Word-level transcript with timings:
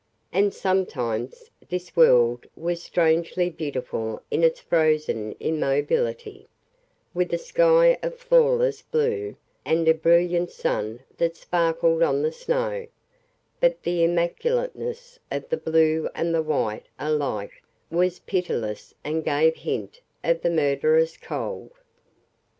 And 0.33 0.51
sometimes 0.51 1.51
this 1.69 1.95
world 1.95 2.47
was 2.55 2.81
strangely 2.81 3.51
beautiful 3.51 4.19
in 4.31 4.43
its 4.43 4.59
frozen 4.59 5.35
immobility, 5.39 6.47
with 7.13 7.31
a 7.31 7.37
sky 7.37 7.99
of 8.01 8.15
flawless 8.17 8.81
blue 8.81 9.35
and 9.63 9.87
a 9.87 9.93
brilliant 9.93 10.49
sun 10.49 11.01
that 11.19 11.35
sparkled 11.35 12.01
on 12.01 12.23
the 12.23 12.31
snow; 12.31 12.87
but 13.59 13.83
the 13.83 14.03
immaculateness 14.03 15.19
of 15.29 15.47
the 15.49 15.57
blue 15.57 16.09
and 16.15 16.33
the 16.33 16.41
white 16.41 16.87
alike 16.97 17.61
was 17.91 18.17
pitiless 18.17 18.95
and 19.03 19.23
gave 19.23 19.53
hint 19.55 20.01
of 20.23 20.41
the 20.41 20.49
murderous 20.49 21.15
cold. 21.15 21.69